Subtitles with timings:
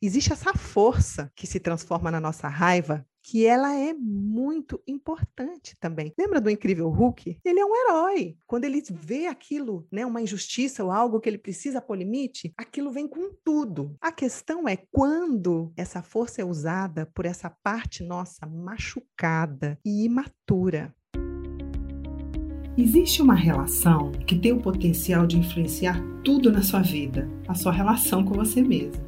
[0.00, 6.14] existe essa força que se transforma na nossa raiva que ela é muito importante também.
[6.18, 7.38] Lembra do incrível Hulk?
[7.44, 8.38] Ele é um herói.
[8.46, 12.90] Quando ele vê aquilo, né, uma injustiça ou algo que ele precisa pôr limite, aquilo
[12.90, 13.94] vem com tudo.
[14.00, 20.94] A questão é quando essa força é usada por essa parte nossa machucada e imatura.
[22.78, 27.72] Existe uma relação que tem o potencial de influenciar tudo na sua vida, a sua
[27.72, 29.07] relação com você mesmo.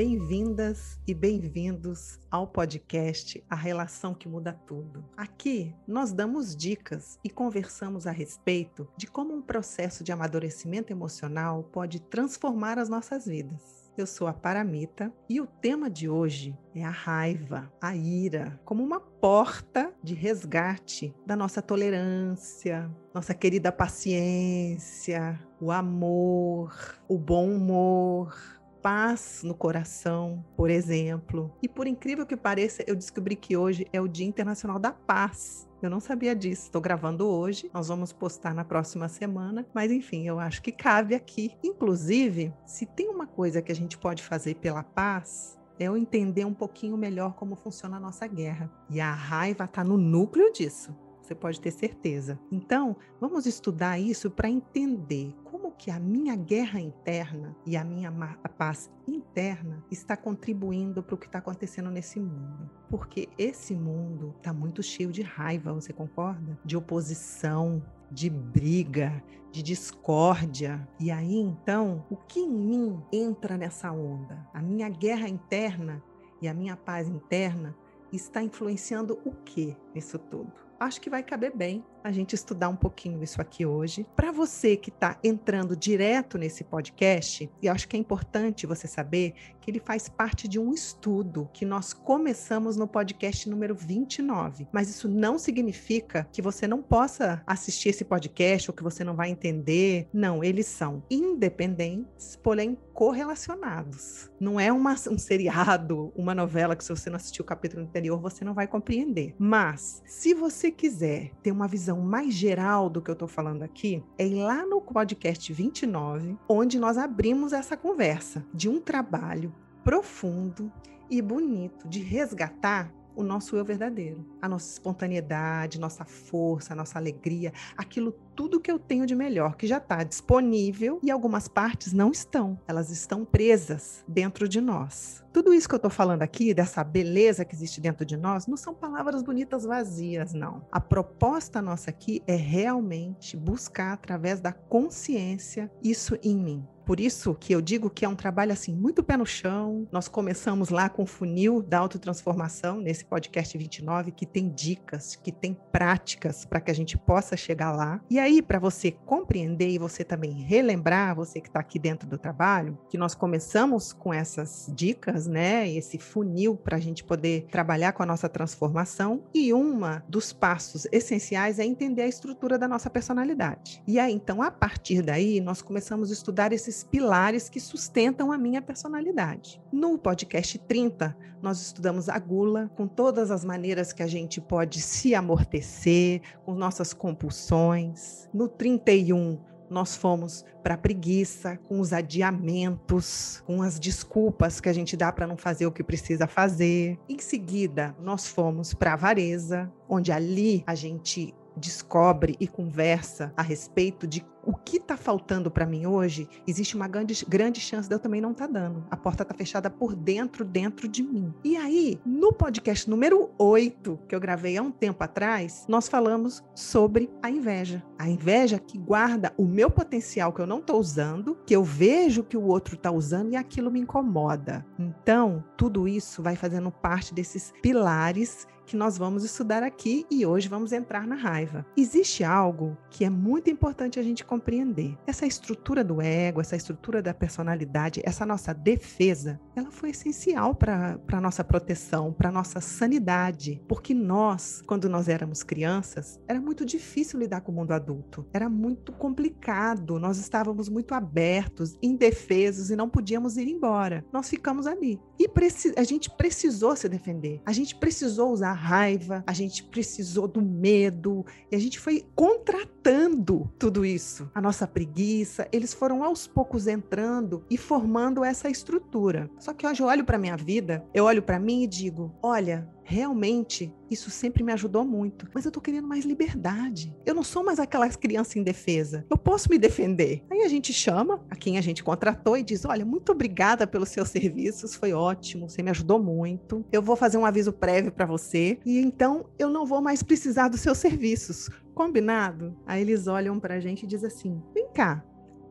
[0.00, 5.04] Bem-vindas e bem-vindos ao podcast A Relação que Muda Tudo.
[5.16, 11.64] Aqui nós damos dicas e conversamos a respeito de como um processo de amadurecimento emocional
[11.64, 13.90] pode transformar as nossas vidas.
[13.98, 18.84] Eu sou a Paramita e o tema de hoje é a raiva, a ira, como
[18.84, 26.72] uma porta de resgate da nossa tolerância, nossa querida paciência, o amor,
[27.08, 31.52] o bom humor paz no coração, por exemplo.
[31.62, 35.68] E por incrível que pareça, eu descobri que hoje é o Dia Internacional da Paz.
[35.80, 36.64] Eu não sabia disso.
[36.64, 41.14] Estou gravando hoje, nós vamos postar na próxima semana, mas enfim, eu acho que cabe
[41.14, 41.52] aqui.
[41.62, 46.44] Inclusive, se tem uma coisa que a gente pode fazer pela paz, é eu entender
[46.44, 48.70] um pouquinho melhor como funciona a nossa guerra.
[48.90, 50.92] E a raiva está no núcleo disso
[51.28, 52.38] você pode ter certeza.
[52.50, 58.10] Então, vamos estudar isso para entender como que a minha guerra interna e a minha
[58.56, 62.70] paz interna está contribuindo para o que está acontecendo nesse mundo.
[62.88, 66.58] Porque esse mundo está muito cheio de raiva, você concorda?
[66.64, 69.22] De oposição, de briga,
[69.52, 70.88] de discórdia.
[70.98, 74.48] E aí então, o que em mim entra nessa onda?
[74.54, 76.02] A minha guerra interna
[76.40, 77.76] e a minha paz interna
[78.10, 80.67] está influenciando o que nisso tudo?
[80.78, 84.06] Acho que vai caber bem a gente estudar um pouquinho isso aqui hoje.
[84.14, 89.34] Para você que está entrando direto nesse podcast, e acho que é importante você saber
[89.68, 94.66] que ele faz parte de um estudo que nós começamos no podcast número 29.
[94.72, 99.14] Mas isso não significa que você não possa assistir esse podcast ou que você não
[99.14, 100.08] vai entender.
[100.10, 104.28] Não, eles são independentes, porém correlacionados.
[104.40, 108.18] Não é uma, um seriado, uma novela que se você não assistiu o capítulo anterior,
[108.18, 109.36] você não vai compreender.
[109.38, 114.02] Mas, se você quiser ter uma visão mais geral do que eu estou falando aqui
[114.16, 119.54] é ir lá no podcast 29, onde nós abrimos essa conversa de um trabalho
[119.88, 120.70] profundo
[121.08, 127.54] e bonito de resgatar o nosso eu verdadeiro, a nossa espontaneidade, nossa força, nossa alegria,
[127.74, 132.12] aquilo tudo que eu tenho de melhor, que já está disponível e algumas partes não
[132.12, 135.24] estão, elas estão presas dentro de nós.
[135.32, 138.56] Tudo isso que eu estou falando aqui, dessa beleza que existe dentro de nós, não
[138.56, 140.64] são palavras bonitas vazias, não.
[140.70, 146.64] A proposta nossa aqui é realmente buscar, através da consciência, isso em mim.
[146.88, 149.86] Por isso que eu digo que é um trabalho assim muito pé no chão.
[149.92, 155.30] Nós começamos lá com o funil da autotransformação nesse podcast 29 que tem dicas, que
[155.30, 158.00] tem práticas para que a gente possa chegar lá.
[158.08, 162.18] E aí para você compreender e você também relembrar, você que está aqui dentro do
[162.18, 165.68] trabalho, que nós começamos com essas dicas, né?
[165.68, 169.22] Esse funil para a gente poder trabalhar com a nossa transformação.
[169.32, 173.82] E uma dos passos essenciais é entender a estrutura da nossa personalidade.
[173.86, 178.36] E aí então a partir daí nós começamos a estudar esses pilares que sustentam a
[178.36, 179.60] minha personalidade.
[179.72, 184.80] No podcast 30, nós estudamos a gula, com todas as maneiras que a gente pode
[184.80, 188.17] se amortecer, com nossas compulsões.
[188.32, 189.38] No 31,
[189.70, 195.12] nós fomos para a preguiça, com os adiamentos, com as desculpas que a gente dá
[195.12, 196.98] para não fazer o que precisa fazer.
[197.08, 203.42] Em seguida, nós fomos para a avareza, onde ali a gente descobre e conversa a
[203.42, 207.94] respeito de o que está faltando para mim hoje, existe uma grande, grande chance de
[207.94, 208.82] eu também não estar tá dando.
[208.90, 211.34] A porta está fechada por dentro, dentro de mim.
[211.44, 216.42] E aí, no podcast número 8, que eu gravei há um tempo atrás, nós falamos
[216.54, 217.84] sobre a inveja.
[217.98, 222.24] A inveja que guarda o meu potencial que eu não estou usando, que eu vejo
[222.24, 224.64] que o outro está usando e aquilo me incomoda.
[224.78, 230.46] Então, tudo isso vai fazendo parte desses pilares que nós vamos estudar aqui e hoje
[230.46, 231.64] vamos entrar na raiva.
[231.74, 234.94] Existe algo que é muito importante a gente compreender.
[235.06, 241.00] Essa estrutura do ego, essa estrutura da personalidade, essa nossa defesa, ela foi essencial para
[241.10, 243.62] a nossa proteção, para a nossa sanidade.
[243.66, 248.26] Porque nós, quando nós éramos crianças, era muito difícil lidar com o mundo adulto.
[248.34, 249.98] Era muito complicado.
[249.98, 254.04] Nós estávamos muito abertos, indefesos e não podíamos ir embora.
[254.12, 255.00] Nós ficamos ali.
[255.18, 255.26] E
[255.74, 257.40] a gente precisou se defender.
[257.46, 263.50] A gente precisou usar raiva, a gente precisou do medo, e a gente foi contratando
[263.58, 264.30] tudo isso.
[264.34, 269.30] A nossa preguiça, eles foram aos poucos entrando e formando essa estrutura.
[269.38, 272.68] Só que hoje eu olho para minha vida, eu olho para mim e digo: olha,
[272.88, 275.28] realmente isso sempre me ajudou muito.
[275.34, 276.96] Mas eu tô querendo mais liberdade.
[277.04, 279.04] Eu não sou mais aquela criança indefesa.
[279.10, 280.24] Eu posso me defender.
[280.30, 283.90] Aí a gente chama a quem a gente contratou e diz: Olha, muito obrigada pelos
[283.90, 286.64] seus serviços, foi ótimo, você me ajudou muito.
[286.72, 290.48] Eu vou fazer um aviso prévio para você e então eu não vou mais precisar
[290.48, 291.50] dos seus serviços.
[291.74, 292.56] Combinado?
[292.66, 295.04] Aí eles olham para a gente e dizem assim: Vem cá,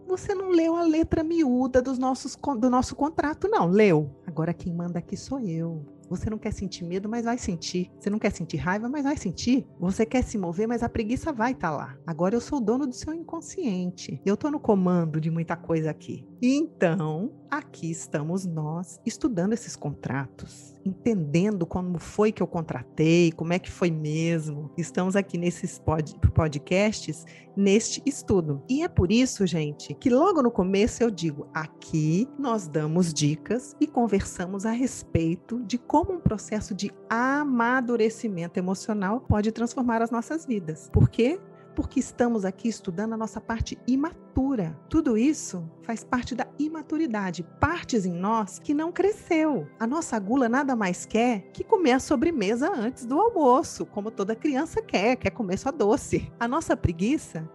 [0.07, 3.67] você não leu a letra miúda dos nossos, do nosso contrato, não.
[3.67, 4.09] Leu.
[4.25, 5.85] Agora quem manda aqui sou eu.
[6.09, 7.91] Você não quer sentir medo, mas vai sentir.
[7.99, 9.65] Você não quer sentir raiva, mas vai sentir.
[9.79, 11.97] Você quer se mover, mas a preguiça vai estar tá lá.
[12.05, 14.21] Agora eu sou o dono do seu inconsciente.
[14.25, 16.25] Eu estou no comando de muita coisa aqui.
[16.41, 23.59] Então, aqui estamos nós estudando esses contratos, entendendo como foi que eu contratei, como é
[23.59, 24.71] que foi mesmo.
[24.77, 28.61] Estamos aqui nesses pod podcasts, neste estudo.
[28.69, 33.75] E é por isso, gente, que logo no começo eu digo: aqui nós damos dicas
[33.79, 40.45] e conversamos a respeito de como um processo de amadurecimento emocional pode transformar as nossas
[40.45, 40.89] vidas.
[40.91, 41.39] Por quê?
[41.77, 44.75] Porque estamos aqui estudando a nossa parte imatura.
[44.89, 49.67] Tudo isso faz parte da imaturidade, partes em nós que não cresceu.
[49.79, 54.35] A nossa gula nada mais quer que comer a sobremesa antes do almoço, como toda
[54.35, 56.31] criança quer, quer comer só doce.
[56.39, 57.47] A nossa preguiça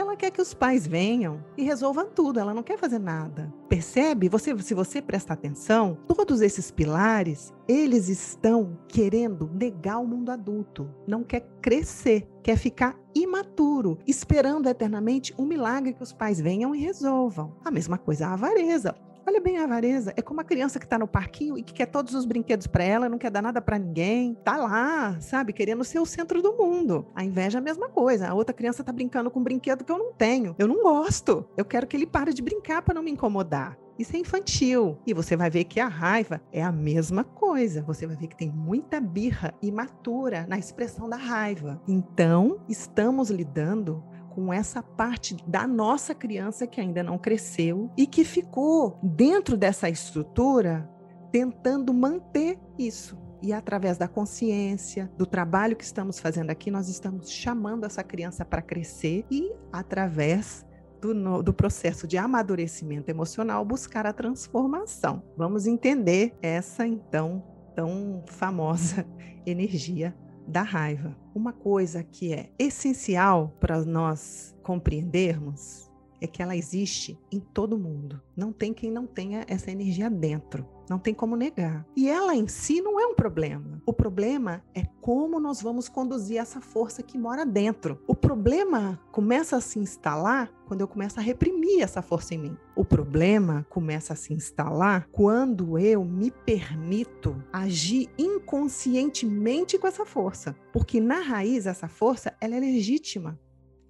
[0.00, 3.52] ela quer que os pais venham e resolvam tudo, ela não quer fazer nada.
[3.68, 4.28] Percebe?
[4.28, 10.90] Você, se você prestar atenção, todos esses pilares, eles estão querendo negar o mundo adulto,
[11.06, 16.80] não quer crescer, quer ficar imaturo, esperando eternamente um milagre que os pais venham e
[16.80, 17.54] resolvam.
[17.64, 18.94] A mesma coisa a avareza.
[19.26, 20.12] Olha bem a avareza.
[20.16, 22.84] É como a criança que está no parquinho e que quer todos os brinquedos para
[22.84, 24.34] ela, não quer dar nada para ninguém.
[24.44, 27.06] Tá lá, sabe, querendo ser o centro do mundo.
[27.14, 28.28] A inveja é a mesma coisa.
[28.28, 30.54] A outra criança está brincando com um brinquedo que eu não tenho.
[30.58, 31.46] Eu não gosto.
[31.56, 33.78] Eu quero que ele pare de brincar para não me incomodar.
[34.00, 34.96] Isso é infantil.
[35.06, 37.82] E você vai ver que a raiva é a mesma coisa.
[37.82, 41.78] Você vai ver que tem muita birra imatura na expressão da raiva.
[41.86, 48.24] Então, estamos lidando com essa parte da nossa criança que ainda não cresceu e que
[48.24, 50.88] ficou dentro dessa estrutura
[51.30, 53.18] tentando manter isso.
[53.42, 58.44] E através da consciência, do trabalho que estamos fazendo aqui, nós estamos chamando essa criança
[58.44, 60.66] para crescer e, através
[61.00, 65.22] do, do, processo de amadurecimento emocional, buscar a transformação.
[65.36, 67.42] Vamos entender essa, então,
[67.74, 69.06] tão famosa
[69.46, 70.14] energia
[70.46, 71.16] da raiva.
[71.34, 75.89] Uma coisa que é essencial para nós compreendermos
[76.20, 78.20] é que ela existe em todo mundo.
[78.36, 80.66] Não tem quem não tenha essa energia dentro.
[80.88, 81.86] Não tem como negar.
[81.96, 83.80] E ela em si não é um problema.
[83.86, 88.02] O problema é como nós vamos conduzir essa força que mora dentro.
[88.08, 92.56] O problema começa a se instalar quando eu começo a reprimir essa força em mim.
[92.74, 100.56] O problema começa a se instalar quando eu me permito agir inconscientemente com essa força.
[100.72, 103.38] Porque na raiz essa força ela é legítima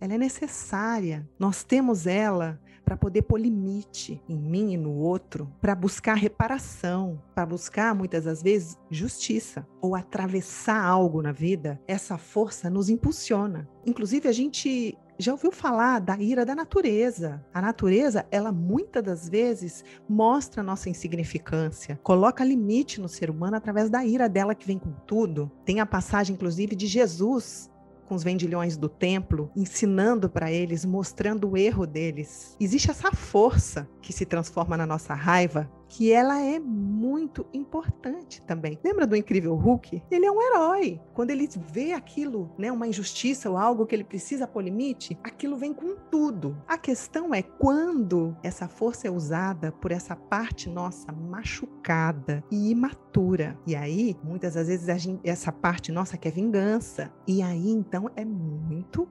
[0.00, 1.28] ela é necessária.
[1.38, 7.22] Nós temos ela para poder pôr limite em mim e no outro, para buscar reparação,
[7.34, 11.80] para buscar muitas das vezes justiça ou atravessar algo na vida.
[11.86, 13.68] Essa força nos impulsiona.
[13.86, 17.44] Inclusive a gente já ouviu falar da ira da natureza.
[17.52, 23.90] A natureza, ela muitas das vezes mostra nossa insignificância, coloca limite no ser humano através
[23.90, 25.52] da ira dela que vem com tudo.
[25.64, 27.70] Tem a passagem, inclusive, de Jesus
[28.10, 32.56] com os vendilhões do templo, ensinando para eles, mostrando o erro deles.
[32.58, 38.78] Existe essa força que se transforma na nossa raiva que ela é muito importante também.
[38.82, 40.00] Lembra do incrível Hulk?
[40.08, 41.00] Ele é um herói.
[41.12, 45.56] Quando ele vê aquilo, né, uma injustiça ou algo que ele precisa pôr limite, aquilo
[45.56, 46.56] vem com tudo.
[46.68, 53.58] A questão é quando essa força é usada por essa parte nossa machucada e imatura.
[53.66, 57.12] E aí, muitas das vezes gente, essa parte nossa quer vingança.
[57.26, 59.08] E aí então é muito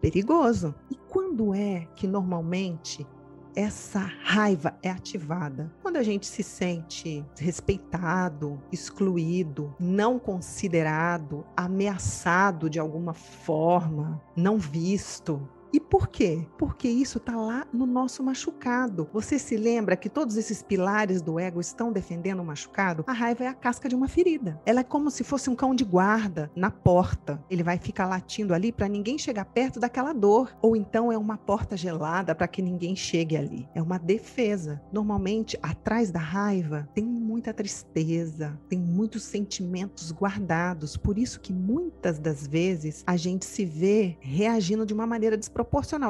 [0.00, 0.74] perigoso.
[0.90, 3.06] E quando é que normalmente
[3.54, 12.78] essa raiva é ativada quando a gente se sente respeitado, excluído, não considerado, ameaçado de
[12.78, 15.48] alguma forma, não visto.
[15.74, 16.46] E por quê?
[16.56, 19.10] Porque isso está lá no nosso machucado.
[19.12, 23.02] Você se lembra que todos esses pilares do ego estão defendendo o machucado?
[23.08, 24.62] A raiva é a casca de uma ferida.
[24.64, 27.42] Ela é como se fosse um cão de guarda na porta.
[27.50, 30.56] Ele vai ficar latindo ali para ninguém chegar perto daquela dor.
[30.62, 33.68] Ou então é uma porta gelada para que ninguém chegue ali.
[33.74, 34.80] É uma defesa.
[34.92, 40.96] Normalmente, atrás da raiva tem muita tristeza, tem muitos sentimentos guardados.
[40.96, 45.63] Por isso que muitas das vezes a gente se vê reagindo de uma maneira desproporcional.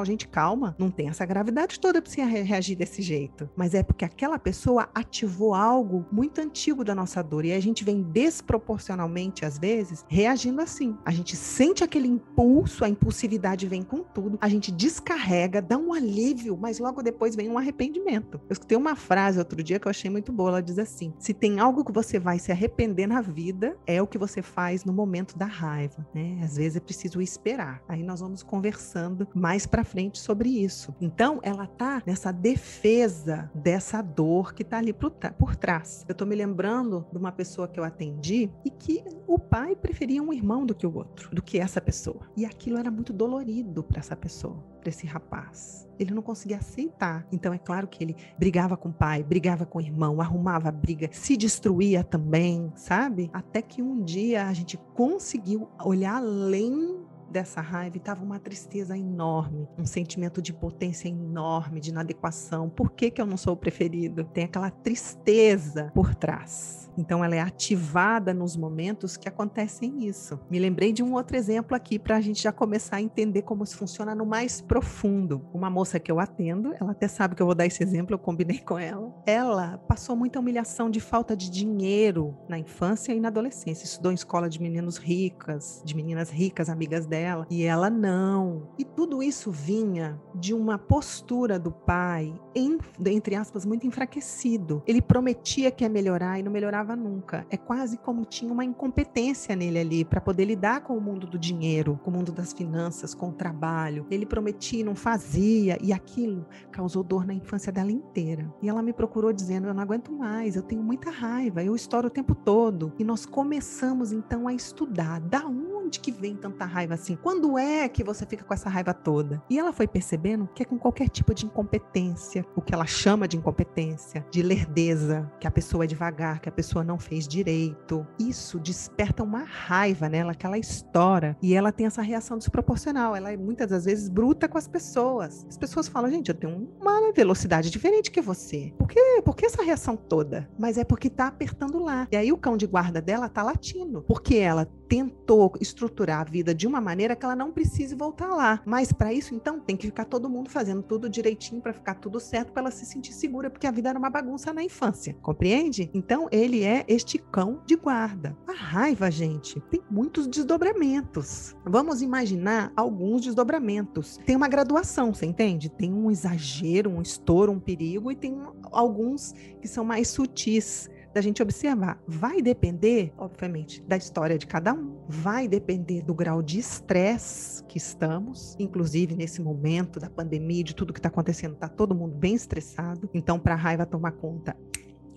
[0.05, 3.49] Gente, calma, não tem essa gravidade toda para você reagir desse jeito.
[3.55, 7.83] Mas é porque aquela pessoa ativou algo muito antigo da nossa dor e a gente
[7.83, 10.97] vem desproporcionalmente às vezes reagindo assim.
[11.05, 15.93] A gente sente aquele impulso, a impulsividade vem com tudo, a gente descarrega, dá um
[15.93, 18.39] alívio, mas logo depois vem um arrependimento.
[18.49, 21.33] Eu escutei uma frase outro dia que eu achei muito boa, ela diz assim: "Se
[21.33, 24.93] tem algo que você vai se arrepender na vida, é o que você faz no
[24.93, 26.39] momento da raiva, né?
[26.43, 27.81] Às vezes é preciso esperar.
[27.87, 30.95] Aí nós vamos conversando mais para frente sobre isso.
[30.99, 36.03] Então, ela tá nessa defesa dessa dor que tá ali por, por trás.
[36.09, 40.23] Eu tô me lembrando de uma pessoa que eu atendi e que o pai preferia
[40.23, 42.21] um irmão do que o outro, do que essa pessoa.
[42.35, 45.87] E aquilo era muito dolorido para essa pessoa, para esse rapaz.
[45.99, 47.27] Ele não conseguia aceitar.
[47.31, 51.07] Então é claro que ele brigava com o pai, brigava com o irmão, arrumava briga,
[51.11, 53.29] se destruía também, sabe?
[53.31, 59.67] Até que um dia a gente conseguiu olhar além dessa raiva estava uma tristeza enorme,
[59.77, 62.69] um sentimento de potência enorme, de inadequação.
[62.69, 64.23] Por que, que eu não sou o preferido?
[64.23, 66.84] Tem aquela tristeza por trás.
[66.97, 70.39] Então, ela é ativada nos momentos que acontecem isso.
[70.49, 73.63] Me lembrei de um outro exemplo aqui para a gente já começar a entender como
[73.63, 75.45] isso funciona no mais profundo.
[75.53, 78.19] Uma moça que eu atendo, ela até sabe que eu vou dar esse exemplo, eu
[78.19, 79.13] combinei com ela.
[79.25, 83.85] Ela passou muita humilhação de falta de dinheiro na infância e na adolescência.
[83.85, 88.69] Estudou em escola de meninos ricas, de meninas ricas, amigas dela, e ela não.
[88.77, 94.83] E tudo isso vinha de uma postura do pai, em, entre aspas, muito enfraquecido.
[94.85, 97.47] Ele prometia que ia melhorar e não melhorava nunca.
[97.49, 101.39] É quase como tinha uma incompetência nele ali para poder lidar com o mundo do
[101.39, 104.05] dinheiro, com o mundo das finanças, com o trabalho.
[104.11, 108.53] Ele prometia, não fazia, e aquilo causou dor na infância dela inteira.
[108.61, 112.07] E ela me procurou dizendo: Eu não aguento mais, eu tenho muita raiva, eu estouro
[112.07, 112.91] o tempo todo.
[112.99, 115.45] E nós começamos então a estudar da
[115.85, 117.15] onde que vem tanta raiva assim?
[117.15, 119.41] Quando é que você fica com essa raiva toda?
[119.49, 123.27] E ela foi percebendo que é com qualquer tipo de incompetência, o que ela chama
[123.27, 128.05] de incompetência, de lerdeza, que a pessoa é devagar, que a pessoa não fez direito.
[128.19, 133.15] Isso desperta uma raiva nela que ela estoura e ela tem essa reação desproporcional.
[133.15, 135.45] Ela é muitas das vezes bruta com as pessoas.
[135.47, 138.73] As pessoas falam, gente, eu tenho uma velocidade diferente que você.
[138.77, 140.49] Por que, por que essa reação toda?
[140.57, 142.07] Mas é porque tá apertando lá.
[142.11, 146.53] E aí o cão de guarda dela tá latindo, porque ela tentou estruturar a vida
[146.53, 148.61] de uma maneira que ela não precise voltar lá.
[148.65, 152.19] Mas para isso, então, tem que ficar todo mundo fazendo tudo direitinho para ficar tudo
[152.19, 155.15] certo para ela se sentir segura, porque a vida era uma bagunça na infância.
[155.21, 155.89] Compreende?
[155.93, 158.35] Então, ele é este cão de guarda.
[158.47, 161.55] A raiva, gente, tem muitos desdobramentos.
[161.65, 164.17] Vamos imaginar alguns desdobramentos.
[164.25, 165.69] Tem uma graduação, você entende?
[165.69, 168.37] Tem um exagero, um estouro, um perigo e tem
[168.71, 171.97] alguns que são mais sutis da gente observar.
[172.05, 177.77] Vai depender, obviamente, da história de cada um, vai depender do grau de estresse que
[177.77, 182.35] estamos, inclusive nesse momento da pandemia, de tudo que está acontecendo, está todo mundo bem
[182.35, 183.09] estressado.
[183.13, 184.57] Então, para a raiva tomar conta,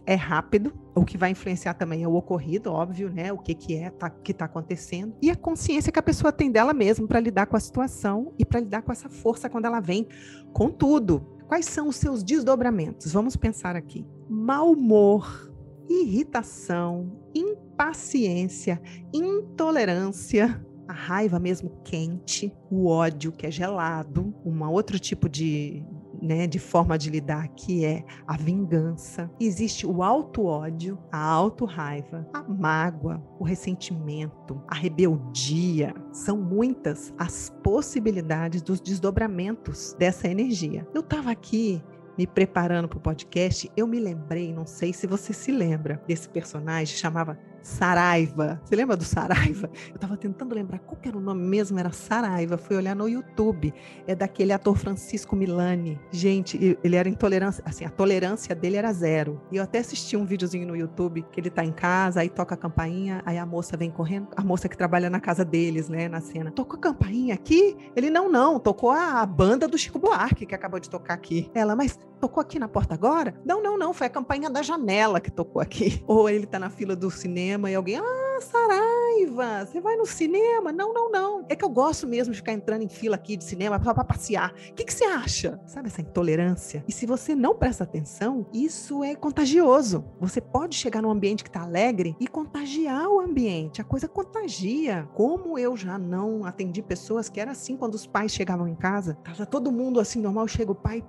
[0.09, 3.31] é rápido, o que vai influenciar também é o ocorrido, óbvio, né?
[3.31, 5.15] O que, que é tá, que está acontecendo.
[5.21, 8.45] E a consciência que a pessoa tem dela mesma para lidar com a situação e
[8.45, 10.09] para lidar com essa força quando ela vem
[10.51, 11.21] com tudo.
[11.47, 13.13] Quais são os seus desdobramentos?
[13.13, 14.07] Vamos pensar aqui.
[14.31, 15.53] Mau humor,
[15.87, 18.81] irritação, impaciência,
[19.13, 25.85] intolerância, a raiva mesmo quente, o ódio que é gelado, um outro tipo de,
[26.21, 29.31] né, de forma de lidar que é a vingança.
[29.41, 35.95] Existe o auto-ódio, a auto-raiva, a mágoa, o ressentimento, a rebeldia.
[36.13, 40.87] São muitas as possibilidades dos desdobramentos dessa energia.
[40.95, 41.83] Eu estava aqui
[42.19, 46.29] me preparando para o podcast, eu me lembrei, não sei se você se lembra, desse
[46.29, 48.61] personagem chamava Saraiva.
[48.65, 49.71] Você lembra do Saraiva?
[49.91, 52.57] Eu estava tentando lembrar qual era o nome mesmo, era Saraiva.
[52.57, 53.73] Fui olhar no YouTube.
[54.07, 56.01] É daquele ator Francisco Milani.
[56.11, 59.41] Gente, ele era intolerância, assim, a tolerância dele era zero.
[59.53, 62.55] E eu até assisti um videozinho no YouTube que ele tá em casa, aí toca
[62.55, 66.09] a campainha, aí a moça vem correndo, a moça que trabalha na casa deles, né,
[66.09, 66.51] na cena.
[66.51, 67.77] Tocou a campainha aqui?
[67.95, 71.51] Ele não, não, tocou a banda do Chico Buarque que acabou de tocar aqui.
[71.55, 73.35] Ela, mas tocou aqui na porta agora?
[73.45, 76.03] Não, não, não, foi a campainha da janela que tocou aqui.
[76.07, 80.73] Ou ele tá na fila do cinema e alguém, ah, Saraiva, você vai no cinema?
[80.73, 81.45] Não, não, não.
[81.49, 84.05] É que eu gosto mesmo de ficar entrando em fila aqui de cinema só para
[84.05, 84.53] passear.
[84.71, 85.61] O que, que você acha?
[85.67, 86.85] Sabe essa intolerância?
[86.87, 90.05] E se você não presta atenção, isso é contagioso.
[90.21, 93.81] Você pode chegar num ambiente que está alegre e contagiar o ambiente.
[93.81, 95.09] A coisa contagia.
[95.15, 99.15] Como eu já não atendi pessoas que era assim quando os pais chegavam em casa,
[99.25, 101.05] tava todo mundo assim normal, chega o pai,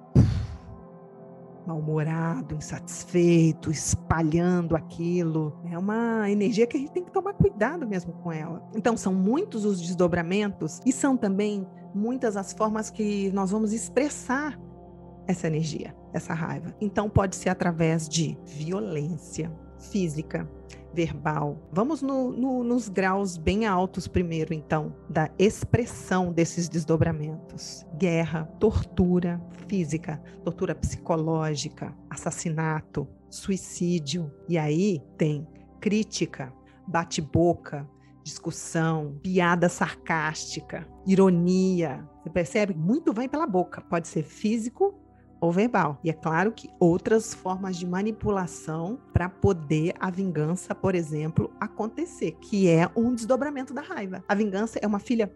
[1.69, 5.59] mal-humorado, insatisfeito, espalhando aquilo.
[5.71, 8.67] É uma energia que a gente tem que tomar cuidado mesmo com ela.
[8.75, 14.59] Então, são muitos os desdobramentos e são também muitas as formas que nós vamos expressar
[15.27, 16.75] essa energia, essa raiva.
[16.81, 20.50] Então, pode ser através de violência física,
[20.93, 21.57] verbal.
[21.71, 29.41] Vamos no, no, nos graus bem altos primeiro, então, da expressão desses desdobramentos: guerra, tortura
[29.67, 34.31] física, tortura psicológica, assassinato, suicídio.
[34.48, 35.48] E aí tem
[35.79, 36.53] crítica,
[36.88, 37.88] bate-boca,
[38.24, 42.07] discussão, piada sarcástica, ironia.
[42.21, 42.74] Você percebe?
[42.74, 43.81] Muito vem pela boca.
[43.81, 44.98] Pode ser físico
[45.39, 46.00] ou verbal.
[46.03, 52.34] E é claro que outras formas de manipulação para poder a vingança, por exemplo, acontecer,
[52.41, 54.24] que é um desdobramento da raiva.
[54.27, 55.31] A vingança é uma filha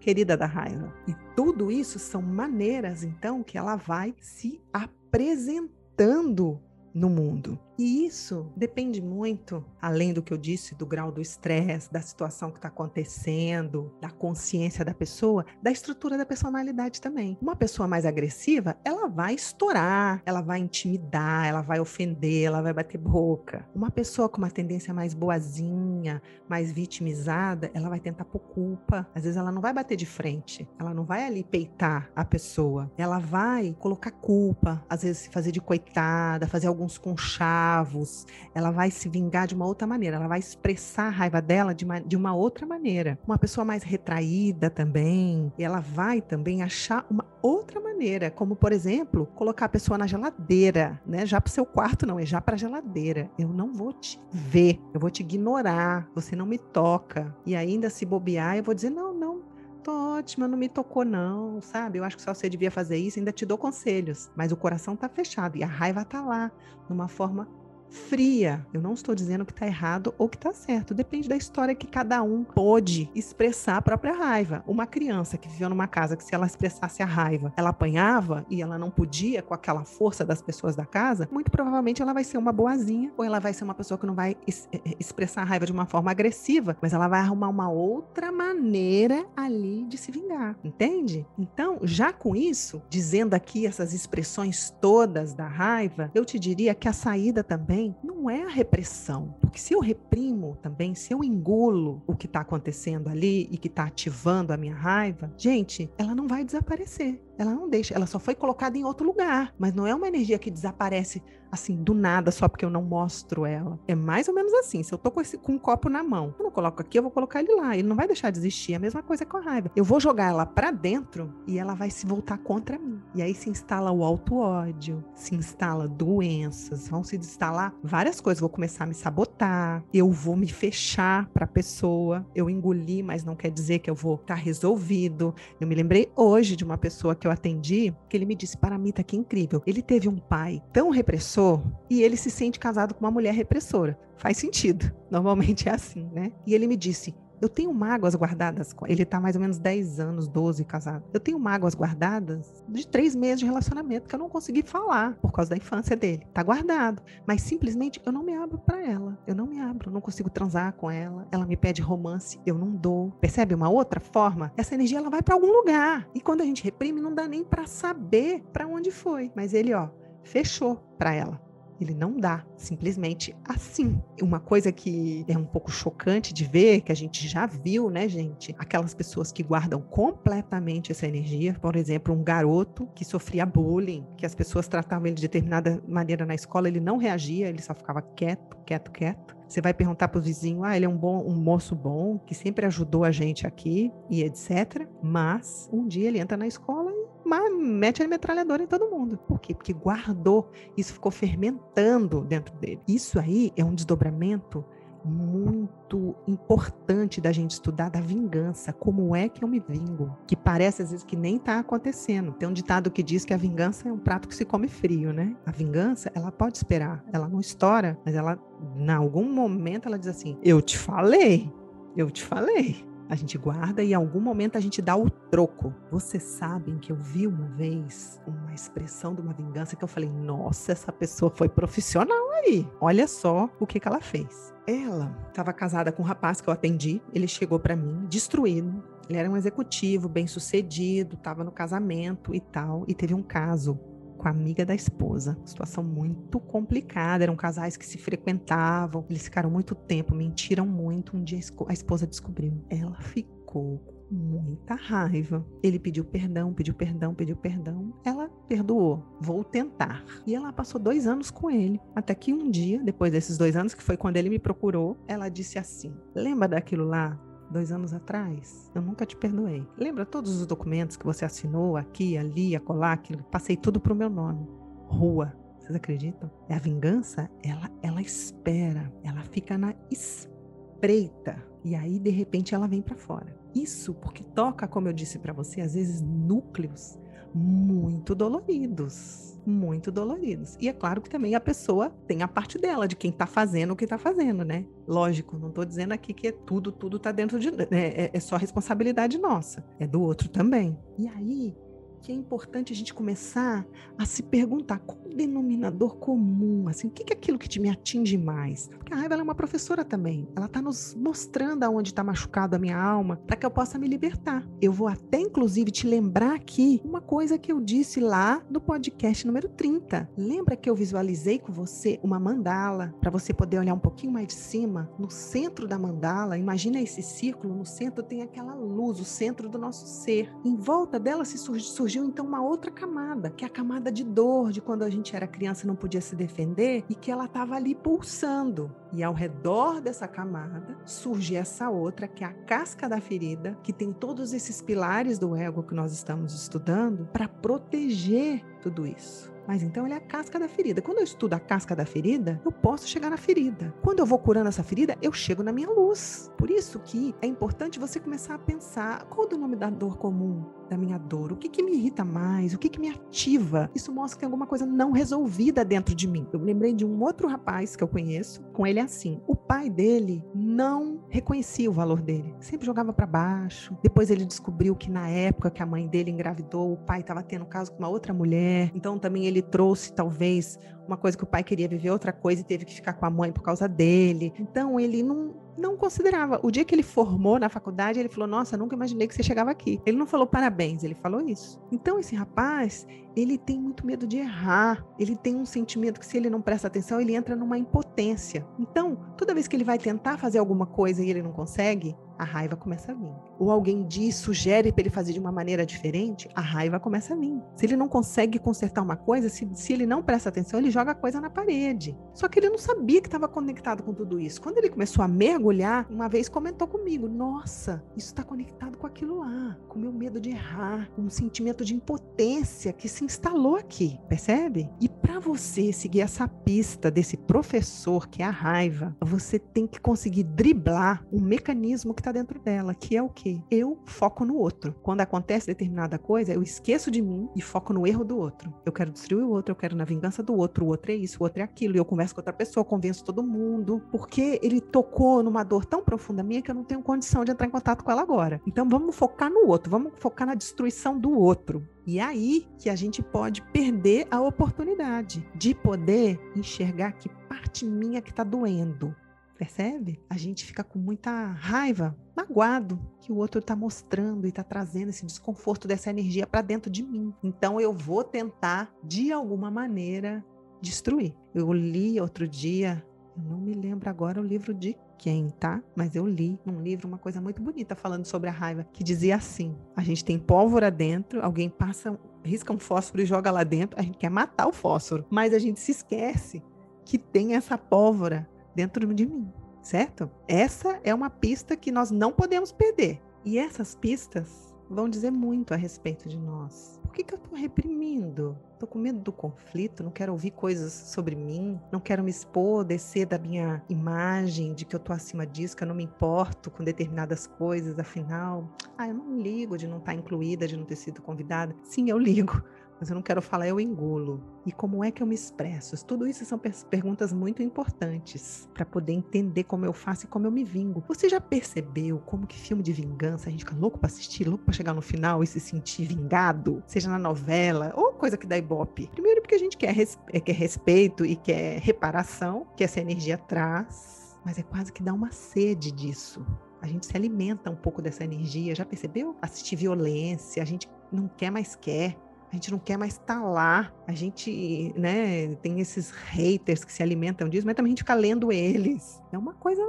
[0.00, 0.92] querida da raiva.
[1.06, 6.60] E tudo isso são maneiras, então, que ela vai se apresentando
[6.94, 7.58] no mundo.
[7.78, 12.50] E isso depende muito, além do que eu disse, do grau do estresse, da situação
[12.50, 17.38] que está acontecendo, da consciência da pessoa, da estrutura da personalidade também.
[17.40, 22.72] Uma pessoa mais agressiva, ela vai estourar, ela vai intimidar, ela vai ofender, ela vai
[22.72, 23.64] bater boca.
[23.72, 29.06] Uma pessoa com uma tendência mais boazinha, mais vitimizada, ela vai tentar por culpa.
[29.14, 32.90] Às vezes ela não vai bater de frente, ela não vai ali peitar a pessoa,
[32.98, 38.70] ela vai colocar culpa, às vezes se fazer de coitada, fazer alguns conchados bravos, ela
[38.70, 42.00] vai se vingar de uma outra maneira, ela vai expressar a raiva dela de uma,
[42.00, 43.18] de uma outra maneira.
[43.26, 49.26] Uma pessoa mais retraída também, ela vai também achar uma outra maneira, como por exemplo,
[49.34, 51.26] colocar a pessoa na geladeira, né?
[51.26, 53.30] Já para o seu quarto não, é já para a geladeira.
[53.38, 57.34] Eu não vou te ver, eu vou te ignorar, você não me toca.
[57.44, 59.42] E ainda se bobear, eu vou dizer não, não,
[59.88, 61.98] tô ótima, não me tocou não, sabe?
[61.98, 64.94] Eu acho que só você devia fazer isso, ainda te dou conselhos, mas o coração
[64.94, 66.52] tá fechado e a raiva tá lá,
[66.90, 67.48] numa forma
[67.90, 68.66] fria.
[68.72, 70.94] Eu não estou dizendo que está errado ou que está certo.
[70.94, 74.62] Depende da história que cada um pode expressar a própria raiva.
[74.66, 78.62] Uma criança que viveu numa casa que se ela expressasse a raiva, ela apanhava e
[78.62, 82.38] ela não podia com aquela força das pessoas da casa, muito provavelmente ela vai ser
[82.38, 85.42] uma boazinha ou ela vai ser uma pessoa que não vai es eh, eh, expressar
[85.42, 89.96] a raiva de uma forma agressiva, mas ela vai arrumar uma outra maneira ali de
[89.96, 91.26] se vingar, entende?
[91.38, 96.88] Então, já com isso, dizendo aqui essas expressões todas da raiva, eu te diria que
[96.88, 99.34] a saída também também não é a repressão.
[99.40, 103.68] Porque se eu reprimo também, se eu engulo o que está acontecendo ali e que
[103.68, 107.20] está ativando a minha raiva, gente, ela não vai desaparecer.
[107.38, 109.54] Ela não deixa, ela só foi colocada em outro lugar.
[109.56, 113.46] Mas não é uma energia que desaparece assim, do nada, só porque eu não mostro
[113.46, 113.78] ela.
[113.86, 114.82] É mais ou menos assim.
[114.82, 117.02] Se eu tô com, esse, com um copo na mão, eu não coloco aqui, eu
[117.02, 117.76] vou colocar ele lá.
[117.76, 118.74] Ele não vai deixar de existir.
[118.74, 119.70] A mesma coisa com a raiva.
[119.74, 123.00] Eu vou jogar ela para dentro e ela vai se voltar contra mim.
[123.14, 128.40] E aí se instala o auto-ódio, se instala doenças, vão se instalar várias coisas.
[128.40, 132.26] Vou começar a me sabotar, eu vou me fechar para a pessoa.
[132.34, 135.34] Eu engoli, mas não quer dizer que eu vou estar tá resolvido.
[135.60, 139.02] Eu me lembrei hoje de uma pessoa que eu atendi, que ele me disse: Paramita,
[139.02, 139.62] que incrível.
[139.66, 143.98] Ele teve um pai tão repressor e ele se sente casado com uma mulher repressora.
[144.16, 144.92] Faz sentido.
[145.10, 146.32] Normalmente é assim, né?
[146.46, 148.74] E ele me disse: eu tenho mágoas guardadas.
[148.86, 151.04] Ele está mais ou menos 10 anos, 12 casado.
[151.12, 155.32] Eu tenho mágoas guardadas de três meses de relacionamento que eu não consegui falar por
[155.32, 156.26] causa da infância dele.
[156.32, 157.02] Tá guardado.
[157.26, 159.18] Mas simplesmente eu não me abro para ela.
[159.26, 159.90] Eu não me abro.
[159.90, 161.26] Não consigo transar com ela.
[161.30, 162.40] Ela me pede romance.
[162.44, 163.10] Eu não dou.
[163.20, 164.52] Percebe uma outra forma?
[164.56, 166.08] Essa energia ela vai para algum lugar.
[166.14, 169.30] E quando a gente reprime, não dá nem para saber para onde foi.
[169.34, 169.88] Mas ele, ó,
[170.22, 171.47] fechou para ela.
[171.80, 174.00] Ele não dá, simplesmente assim.
[174.20, 178.08] Uma coisa que é um pouco chocante de ver, que a gente já viu, né,
[178.08, 178.54] gente?
[178.58, 181.54] Aquelas pessoas que guardam completamente essa energia.
[181.60, 186.26] Por exemplo, um garoto que sofria bullying, que as pessoas tratavam ele de determinada maneira
[186.26, 189.38] na escola, ele não reagia, ele só ficava quieto, quieto, quieto.
[189.48, 192.34] Você vai perguntar para o vizinho, ah, ele é um bom, um moço bom, que
[192.34, 194.86] sempre ajudou a gente aqui e etc.
[195.02, 196.92] Mas um dia ele entra na escola
[197.28, 199.18] mete a metralhadora em todo mundo.
[199.18, 199.54] Por quê?
[199.54, 202.80] Porque guardou, isso ficou fermentando dentro dele.
[202.88, 204.64] Isso aí é um desdobramento
[205.04, 208.72] muito importante da gente estudar da vingança.
[208.72, 210.16] Como é que eu me vingo?
[210.26, 212.32] Que parece às vezes que nem está acontecendo.
[212.32, 215.12] Tem um ditado que diz que a vingança é um prato que se come frio,
[215.12, 215.36] né?
[215.46, 217.04] A vingança, ela pode esperar.
[217.12, 218.38] Ela não estoura, mas ela,
[218.76, 221.52] em algum momento, ela diz assim: Eu te falei,
[221.96, 225.74] eu te falei a gente guarda e em algum momento a gente dá o troco.
[225.90, 230.10] Vocês sabem que eu vi uma vez uma expressão de uma vingança que eu falei:
[230.10, 232.68] nossa, essa pessoa foi profissional aí.
[232.80, 234.52] Olha só o que, que ela fez.
[234.66, 237.00] Ela estava casada com um rapaz que eu atendi.
[237.14, 238.82] Ele chegou para mim destruído.
[239.08, 243.80] Ele era um executivo, bem sucedido, estava no casamento e tal, e teve um caso
[244.18, 245.38] com a amiga da esposa.
[245.44, 247.24] Situação muito complicada.
[247.24, 251.16] Eram casais que se frequentavam, eles ficaram muito tempo, mentiram muito.
[251.16, 252.52] Um dia a esposa descobriu.
[252.68, 255.46] Ela ficou com muita raiva.
[255.62, 257.94] Ele pediu perdão, pediu perdão, pediu perdão.
[258.04, 259.02] Ela perdoou.
[259.20, 260.04] Vou tentar.
[260.26, 261.80] E ela passou dois anos com ele.
[261.94, 265.28] Até que um dia, depois desses dois anos, que foi quando ele me procurou, ela
[265.28, 267.18] disse assim: Lembra daquilo lá
[267.50, 269.66] dois anos atrás, eu nunca te perdoei.
[269.76, 273.22] Lembra todos os documentos que você assinou aqui, ali, acolá, aquilo?
[273.24, 274.46] Passei tudo pro meu nome.
[274.86, 275.34] Rua.
[275.58, 276.30] Vocês acreditam?
[276.48, 281.44] É a vingança, ela, ela espera, ela fica na espreita.
[281.62, 283.36] E aí, de repente, ela vem para fora.
[283.54, 286.98] Isso porque toca, como eu disse para você, às vezes núcleos
[287.34, 290.56] muito doloridos muito doloridos.
[290.60, 293.72] E é claro que também a pessoa tem a parte dela, de quem está fazendo
[293.72, 294.64] o que está fazendo, né?
[294.86, 297.50] Lógico, não estou dizendo aqui que é tudo, tudo está dentro de.
[297.50, 297.66] Né?
[297.70, 300.78] É, é só responsabilidade nossa, é do outro também.
[300.98, 301.56] E aí,
[301.98, 306.90] que é importante a gente começar a se perguntar qual o denominador comum, assim, o
[306.90, 308.68] que é aquilo que te me atinge mais?
[308.68, 310.28] Porque a raiva é uma professora também.
[310.36, 313.88] Ela está nos mostrando aonde está machucado a minha alma para que eu possa me
[313.88, 314.46] libertar.
[314.60, 319.26] Eu vou até, inclusive, te lembrar aqui uma coisa que eu disse lá no podcast
[319.26, 320.10] número 30.
[320.16, 324.28] Lembra que eu visualizei com você uma mandala para você poder olhar um pouquinho mais
[324.28, 324.90] de cima?
[324.98, 329.58] No centro da mandala, imagina esse círculo, no centro tem aquela luz, o centro do
[329.58, 330.32] nosso ser.
[330.44, 334.04] Em volta dela se surge surgiu então uma outra camada, que é a camada de
[334.04, 337.24] dor, de quando a gente era criança e não podia se defender, e que ela
[337.24, 338.70] estava ali pulsando.
[338.92, 343.72] E ao redor dessa camada surge essa outra, que é a casca da ferida, que
[343.72, 349.37] tem todos esses pilares do ego que nós estamos estudando para proteger tudo isso.
[349.48, 350.82] Mas então ele é a casca da ferida.
[350.82, 353.74] Quando eu estudo a casca da ferida, eu posso chegar na ferida.
[353.82, 356.30] Quando eu vou curando essa ferida, eu chego na minha luz.
[356.36, 359.96] Por isso que é importante você começar a pensar qual é o nome da dor
[359.96, 361.32] comum da minha dor?
[361.32, 362.54] O que, que me irrita mais?
[362.54, 363.70] O que, que me ativa?
[363.74, 366.26] Isso mostra que tem alguma coisa não resolvida dentro de mim.
[366.32, 369.20] Eu lembrei de um outro rapaz que eu conheço, com ele é assim.
[369.26, 373.76] O pai dele não reconhecia o valor dele, sempre jogava para baixo.
[373.82, 377.46] Depois ele descobriu que na época que a mãe dele engravidou, o pai estava tendo
[377.46, 378.70] caso com uma outra mulher.
[378.74, 382.44] Então também ele trouxe talvez uma coisa que o pai queria viver outra coisa e
[382.44, 384.32] teve que ficar com a mãe por causa dele.
[384.38, 386.38] Então ele não não considerava.
[386.42, 389.50] O dia que ele formou na faculdade, ele falou: Nossa, nunca imaginei que você chegava
[389.50, 389.80] aqui.
[389.84, 391.60] Ele não falou parabéns, ele falou isso.
[391.70, 394.86] Então, esse rapaz, ele tem muito medo de errar.
[394.98, 398.46] Ele tem um sentimento que, se ele não presta atenção, ele entra numa impotência.
[398.58, 402.24] Então, toda vez que ele vai tentar fazer alguma coisa e ele não consegue, a
[402.24, 403.12] raiva começa a vir.
[403.38, 407.16] Ou alguém diz, sugere para ele fazer de uma maneira diferente, a raiva começa a
[407.16, 407.40] vir.
[407.56, 410.92] Se ele não consegue consertar uma coisa, se, se ele não presta atenção, ele joga
[410.92, 411.96] a coisa na parede.
[412.12, 414.40] Só que ele não sabia que estava conectado com tudo isso.
[414.40, 419.18] Quando ele começou a mergulhar, uma vez comentou comigo: Nossa, isso está conectado com aquilo
[419.18, 423.56] lá, com o meu medo de errar, com um sentimento de impotência que se instalou
[423.56, 424.68] aqui, percebe?
[424.80, 429.80] E para você seguir essa pista desse professor que é a raiva, você tem que
[429.80, 433.42] conseguir driblar um mecanismo que está dentro dela, que é o quê?
[433.50, 434.74] Eu foco no outro.
[434.82, 438.52] Quando acontece determinada coisa, eu esqueço de mim e foco no erro do outro.
[438.64, 441.18] Eu quero destruir o outro, eu quero na vingança do outro, o outro é isso,
[441.20, 441.76] o outro é aquilo.
[441.76, 445.82] E eu converso com outra pessoa, convenço todo mundo, porque ele tocou numa dor tão
[445.82, 448.40] profunda minha que eu não tenho condição de entrar em contato com ela agora.
[448.46, 451.66] Então vamos focar no outro, vamos focar na destruição do outro.
[451.86, 457.64] E é aí que a gente pode perder a oportunidade de poder enxergar que parte
[457.64, 458.94] minha que está doendo,
[459.38, 460.00] Percebe?
[460.10, 464.88] A gente fica com muita raiva, magoado, que o outro está mostrando e está trazendo
[464.88, 467.14] esse desconforto dessa energia para dentro de mim.
[467.22, 470.24] Então eu vou tentar, de alguma maneira,
[470.60, 471.14] destruir.
[471.32, 472.84] Eu li outro dia,
[473.16, 475.62] eu não me lembro agora o livro de quem, tá?
[475.76, 479.14] Mas eu li num livro uma coisa muito bonita falando sobre a raiva, que dizia
[479.14, 483.78] assim: a gente tem pólvora dentro, alguém passa, risca um fósforo e joga lá dentro,
[483.78, 486.42] a gente quer matar o fósforo, mas a gente se esquece
[486.84, 490.10] que tem essa pólvora dentro de mim, certo?
[490.26, 493.00] Essa é uma pista que nós não podemos perder.
[493.24, 496.80] E essas pistas vão dizer muito a respeito de nós.
[496.82, 498.36] Por que, que eu estou reprimindo?
[498.54, 502.64] Estou com medo do conflito, não quero ouvir coisas sobre mim, não quero me expor,
[502.64, 506.50] descer da minha imagem de que eu estou acima disso, que eu não me importo
[506.50, 510.64] com determinadas coisas, afinal, ah, eu não ligo de não estar tá incluída, de não
[510.64, 511.54] ter sido convidada.
[511.62, 512.42] Sim, eu ligo,
[512.78, 514.22] mas eu não quero falar, eu engulo.
[514.46, 515.84] E como é que eu me expresso?
[515.84, 520.30] Tudo isso são perguntas muito importantes para poder entender como eu faço e como eu
[520.30, 520.82] me vingo.
[520.88, 524.44] Você já percebeu como que filme de vingança a gente fica louco para assistir, louco
[524.44, 528.38] para chegar no final e se sentir vingado, seja na novela ou coisa que dá
[528.38, 528.88] ibope?
[528.92, 533.18] Primeiro porque a gente quer, res é, quer respeito e quer reparação, que essa energia
[533.18, 536.24] traz, mas é quase que dá uma sede disso.
[536.60, 539.16] A gente se alimenta um pouco dessa energia, já percebeu?
[539.22, 541.96] Assistir violência, a gente não quer mais quer
[542.30, 543.72] a gente não quer mais estar tá lá.
[543.88, 547.94] A gente, né, tem esses haters que se alimentam disso, mas também a gente fica
[547.94, 549.02] lendo eles.
[549.10, 549.62] É uma coisa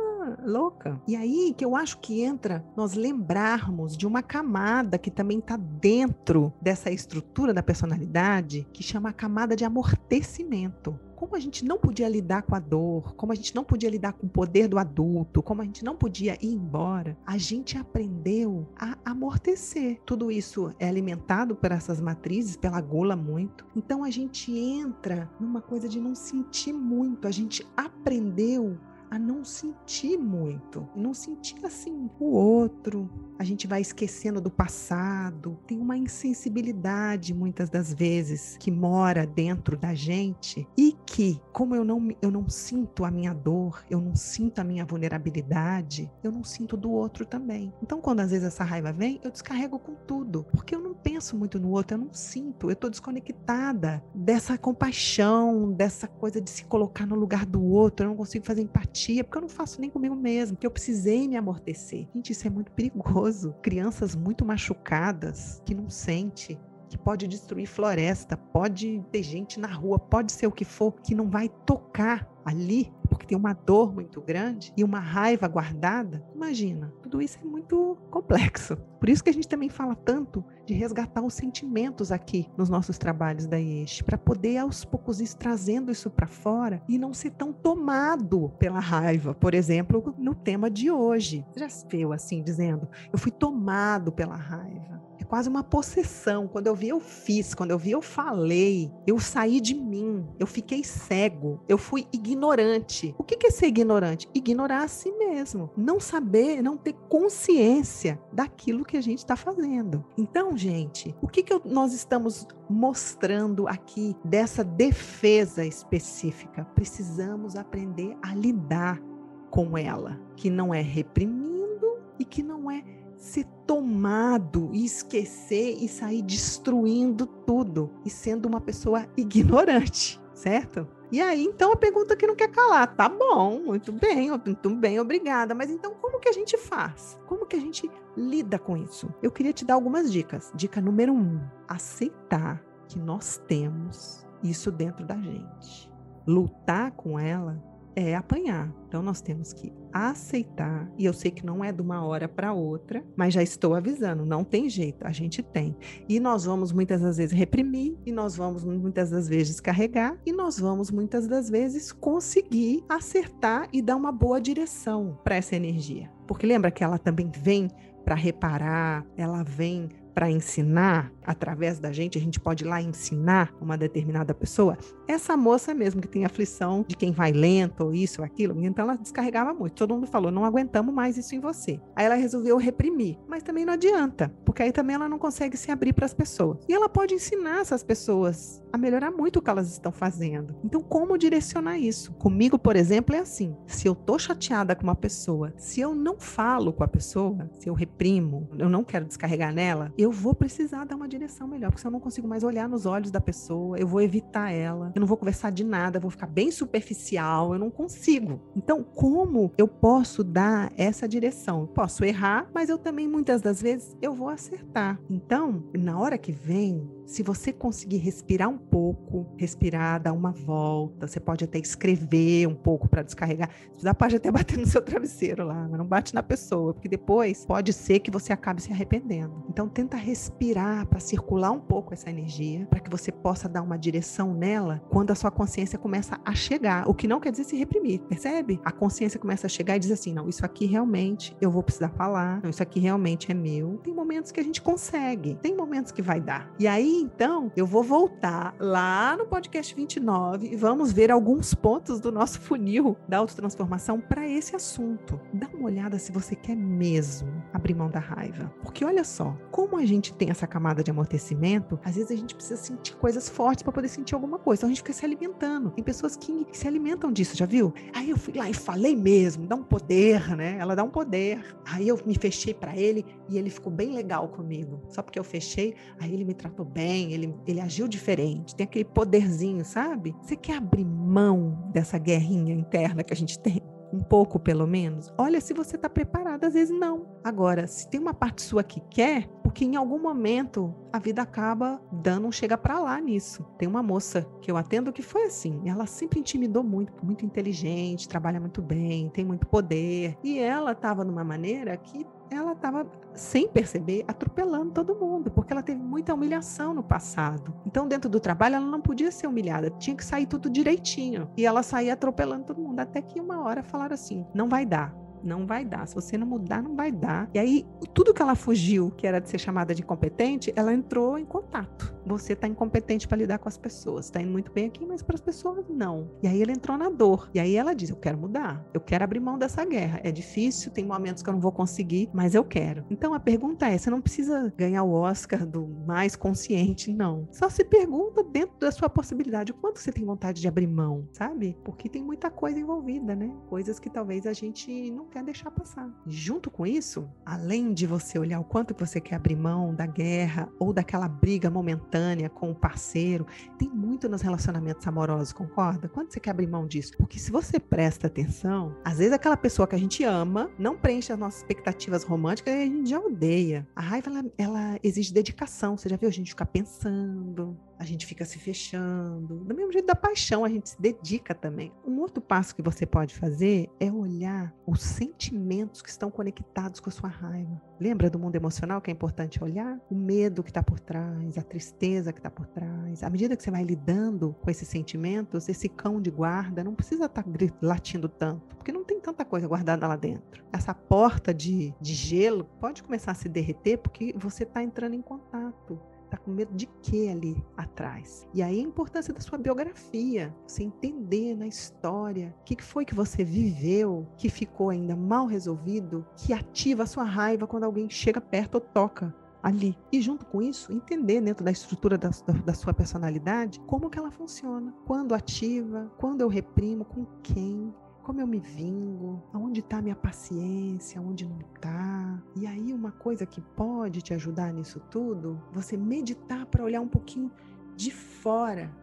[0.43, 1.01] louca.
[1.07, 5.55] E aí que eu acho que entra nós lembrarmos de uma camada que também está
[5.55, 11.77] dentro dessa estrutura da personalidade, que chama a camada de amortecimento como a gente não
[11.77, 14.79] podia lidar com a dor, como a gente não podia lidar com o poder do
[14.79, 19.99] adulto, como a gente não podia ir embora, a gente aprendeu a amortecer.
[20.05, 23.65] Tudo isso é alimentado por essas matrizes, pela gula muito.
[23.75, 28.77] Então a gente entra numa coisa de não sentir muito, a gente aprendeu
[29.09, 33.09] a não sentir muito, não sentir assim o outro.
[33.39, 35.57] A gente vai esquecendo do passado.
[35.65, 41.83] Tem uma insensibilidade muitas das vezes que mora dentro da gente e que, como eu
[41.83, 46.43] não eu não sinto a minha dor, eu não sinto a minha vulnerabilidade, eu não
[46.43, 47.73] sinto do outro também.
[47.81, 51.37] Então, quando às vezes essa raiva vem, eu descarrego com tudo, porque eu não penso
[51.37, 56.65] muito no outro, eu não sinto, eu estou desconectada dessa compaixão, dessa coisa de se
[56.65, 59.79] colocar no lugar do outro, eu não consigo fazer empatia empatia, porque eu não faço
[59.79, 62.07] nem comigo mesmo, que eu precisei me amortecer.
[62.13, 63.55] Gente, isso é muito perigoso.
[63.61, 66.59] Crianças muito machucadas, que não sente,
[66.89, 71.15] que pode destruir floresta, pode ter gente na rua, pode ser o que for, que
[71.15, 76.25] não vai tocar ali, porque tem uma dor muito grande e uma raiva guardada.
[76.33, 78.77] Imagina, tudo isso é muito complexo.
[78.99, 82.97] Por isso que a gente também fala tanto de resgatar os sentimentos aqui nos nossos
[82.97, 87.31] trabalhos da IESH, para poder aos poucos ir trazendo isso para fora e não ser
[87.31, 89.33] tão tomado pela raiva.
[89.33, 91.43] Por exemplo, no tema de hoje.
[91.51, 96.47] Você já se viu assim, dizendo, eu fui tomado pela raiva quase uma possessão.
[96.47, 97.53] Quando eu vi, eu fiz.
[97.53, 98.91] Quando eu vi, eu falei.
[99.05, 100.25] Eu saí de mim.
[100.39, 101.63] Eu fiquei cego.
[101.69, 103.15] Eu fui ignorante.
[103.17, 104.27] O que é ser ignorante?
[104.33, 105.69] Ignorar a si mesmo.
[105.77, 110.03] Não saber, não ter consciência daquilo que a gente está fazendo.
[110.17, 116.65] Então, gente, o que, que eu, nós estamos mostrando aqui dessa defesa específica?
[116.75, 119.01] Precisamos aprender a lidar
[119.49, 122.83] com ela, que não é reprimindo e que não é
[123.17, 130.87] ser tomado e esquecer e sair destruindo tudo e sendo uma pessoa ignorante, certo?
[131.11, 134.99] E aí, então, a pergunta que não quer calar, tá bom, muito bem, muito bem,
[134.99, 137.19] obrigada, mas então como que a gente faz?
[137.27, 139.13] Como que a gente lida com isso?
[139.21, 140.51] Eu queria te dar algumas dicas.
[140.55, 145.91] Dica número um, aceitar que nós temos isso dentro da gente.
[146.25, 147.61] Lutar com ela
[147.95, 148.71] é apanhar.
[148.87, 152.53] Então nós temos que aceitar, e eu sei que não é de uma hora para
[152.53, 155.75] outra, mas já estou avisando, não tem jeito, a gente tem.
[156.07, 160.31] E nós vamos muitas das vezes reprimir, e nós vamos muitas das vezes carregar, e
[160.31, 166.09] nós vamos muitas das vezes conseguir acertar e dar uma boa direção para essa energia.
[166.27, 167.69] Porque lembra que ela também vem
[168.05, 173.53] para reparar, ela vem para ensinar através da gente, a gente pode ir lá ensinar
[173.61, 174.77] uma determinada pessoa.
[175.07, 178.83] Essa moça mesmo que tem aflição de quem vai lento, ou isso ou aquilo, então
[178.83, 179.75] ela descarregava muito.
[179.75, 181.79] Todo mundo falou: não aguentamos mais isso em você.
[181.95, 185.71] Aí ela resolveu reprimir, mas também não adianta, porque aí também ela não consegue se
[185.71, 186.57] abrir para as pessoas.
[186.67, 190.55] E ela pode ensinar essas pessoas a melhorar muito o que elas estão fazendo.
[190.65, 192.11] Então, como direcionar isso?
[192.13, 196.19] Comigo, por exemplo, é assim: se eu tô chateada com uma pessoa, se eu não
[196.19, 200.33] falo com a pessoa, se eu reprimo, eu não quero descarregar nela, eu eu vou
[200.33, 203.21] precisar dar uma direção melhor, porque se eu não consigo mais olhar nos olhos da
[203.21, 206.49] pessoa, eu vou evitar ela, eu não vou conversar de nada, eu vou ficar bem
[206.49, 208.41] superficial, eu não consigo.
[208.55, 211.61] Então, como eu posso dar essa direção?
[211.61, 214.99] Eu posso errar, mas eu também muitas das vezes eu vou acertar.
[215.07, 221.07] Então, na hora que vem se você conseguir respirar um pouco, respirar, dar uma volta,
[221.07, 223.49] você pode até escrever um pouco para descarregar.
[223.75, 227.47] Você pode até bater no seu travesseiro lá, mas não bate na pessoa, porque depois
[227.47, 229.43] pode ser que você acabe se arrependendo.
[229.49, 233.77] Então tenta respirar para circular um pouco essa energia, para que você possa dar uma
[233.77, 237.55] direção nela quando a sua consciência começa a chegar, o que não quer dizer se
[237.55, 238.61] reprimir, percebe?
[238.63, 241.89] A consciência começa a chegar e diz assim: "Não, isso aqui realmente eu vou precisar
[241.89, 243.79] falar, não, isso aqui realmente é meu".
[243.83, 246.53] Tem momentos que a gente consegue, tem momentos que vai dar.
[246.59, 251.99] E aí então, eu vou voltar lá no podcast 29 e vamos ver alguns pontos
[251.99, 255.19] do nosso funil da autotransformação para esse assunto.
[255.33, 258.53] Dá uma olhada se você quer mesmo abrir mão da raiva.
[258.61, 262.35] Porque olha só, como a gente tem essa camada de amortecimento, às vezes a gente
[262.35, 264.59] precisa sentir coisas fortes para poder sentir alguma coisa.
[264.59, 265.71] Então a gente fica se alimentando.
[265.71, 267.73] Tem pessoas que, se alimentam disso, já viu?
[267.93, 270.57] Aí eu fui lá e falei mesmo, dá um poder, né?
[270.59, 271.57] Ela dá um poder.
[271.65, 274.81] Aí eu me fechei para ele e ele ficou bem legal comigo.
[274.89, 278.55] Só porque eu fechei, aí ele me tratou bem, ele, ele agiu diferente.
[278.55, 280.15] Tem aquele poderzinho, sabe?
[280.21, 283.61] Você quer abrir mão dessa guerrinha interna que a gente tem?
[283.91, 286.43] um pouco pelo menos, olha se você está preparado.
[286.43, 287.07] Às vezes não.
[287.23, 291.81] Agora, se tem uma parte sua que quer, porque em algum momento a vida acaba
[291.91, 293.43] dando um chega para lá nisso.
[293.57, 295.61] Tem uma moça que eu atendo que foi assim.
[295.65, 300.17] Ela sempre intimidou muito, muito inteligente, trabalha muito bem, tem muito poder.
[300.23, 305.63] E ela estava numa maneira que ela estava, sem perceber, atropelando todo mundo, porque ela
[305.63, 307.53] teve muita humilhação no passado.
[307.65, 311.27] Então, dentro do trabalho, ela não podia ser humilhada, tinha que sair tudo direitinho.
[311.35, 314.95] E ela saía atropelando todo mundo, até que uma hora falaram assim: não vai dar
[315.23, 315.87] não vai dar.
[315.87, 317.29] Se você não mudar, não vai dar.
[317.33, 321.17] E aí, tudo que ela fugiu, que era de ser chamada de incompetente, ela entrou
[321.17, 321.93] em contato.
[322.09, 324.05] Você está incompetente para lidar com as pessoas.
[324.05, 326.09] Está indo muito bem aqui, mas para as pessoas não.
[326.23, 327.29] E aí ela entrou na dor.
[327.35, 328.65] E aí ela diz: Eu quero mudar.
[328.73, 330.01] Eu quero abrir mão dessa guerra.
[330.03, 332.83] É difícil, tem momentos que eu não vou conseguir, mas eu quero.
[332.89, 337.27] Então a pergunta é: você não precisa ganhar o Oscar do mais consciente, não.
[337.31, 341.07] Só se pergunta dentro da sua possibilidade o quanto você tem vontade de abrir mão,
[341.11, 341.55] sabe?
[341.63, 343.31] Porque tem muita coisa envolvida, né?
[343.47, 345.87] Coisas que talvez a gente não quer deixar passar.
[346.07, 350.49] Junto com isso, além de você olhar o quanto você quer abrir mão da guerra
[350.57, 351.98] ou daquela briga momentânea
[352.29, 353.25] com o parceiro,
[353.57, 355.87] tem muito nos relacionamentos amorosos, concorda?
[355.87, 356.93] Quando você quer abrir mão disso?
[356.97, 361.11] Porque se você presta atenção, às vezes aquela pessoa que a gente ama não preenche
[361.11, 363.67] as nossas expectativas românticas e a gente já odeia.
[363.75, 365.77] A raiva, ela, ela exige dedicação.
[365.77, 369.37] Você já viu a gente ficar pensando, a gente fica se fechando.
[369.45, 371.71] Do mesmo jeito da paixão, a gente se dedica também.
[371.87, 376.89] Um outro passo que você pode fazer é olhar os sentimentos que estão conectados com
[376.89, 377.61] a sua raiva.
[377.79, 379.79] Lembra do mundo emocional que é importante olhar?
[379.89, 383.01] O medo que está por trás, a tristeza que está por trás.
[383.01, 387.05] À medida que você vai lidando com esses sentimentos, esse cão de guarda não precisa
[387.05, 387.29] estar tá
[387.61, 390.43] latindo tanto, porque não tem tanta coisa guardada lá dentro.
[390.51, 395.01] Essa porta de, de gelo pode começar a se derreter porque você está entrando em
[395.01, 398.27] contato Tá com medo de quê ali atrás?
[398.33, 402.95] E aí a importância da sua biografia, você entender na história o que foi que
[402.95, 408.19] você viveu que ficou ainda mal resolvido, que ativa a sua raiva quando alguém chega
[408.19, 409.77] perto ou toca ali.
[409.91, 412.09] E junto com isso, entender dentro da estrutura da,
[412.45, 414.73] da, sua personalidade como que ela funciona.
[414.85, 417.73] Quando ativa, quando eu reprimo, com quem,
[418.09, 422.19] como eu me vingo, aonde está minha paciência, aonde não está.
[422.35, 426.87] E aí uma coisa que pode te ajudar nisso tudo, você meditar para olhar um
[426.87, 427.31] pouquinho
[427.75, 428.75] de fora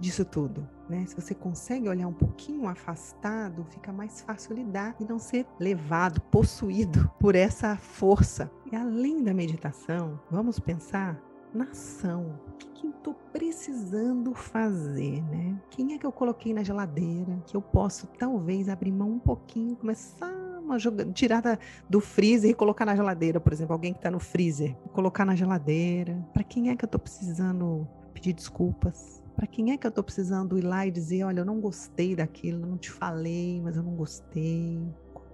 [0.00, 0.66] disso tudo.
[0.88, 1.04] Né?
[1.04, 6.22] Se você consegue olhar um pouquinho afastado, fica mais fácil lidar e não ser levado,
[6.22, 8.50] possuído por essa força.
[8.72, 11.20] E além da meditação, vamos pensar
[11.54, 12.38] na ação.
[12.48, 15.58] O que, eu estou precisando fazer, né?
[15.70, 19.76] Quem é que eu coloquei na geladeira que eu posso talvez abrir mão um pouquinho,
[19.76, 23.98] começar uma jogada, tirar da, do freezer e colocar na geladeira, por exemplo, alguém que
[23.98, 26.26] está no freezer, colocar na geladeira.
[26.32, 29.22] Para quem é que eu estou precisando pedir desculpas?
[29.36, 32.14] Para quem é que eu estou precisando ir lá e dizer, olha, eu não gostei
[32.14, 34.80] daquilo, não te falei, mas eu não gostei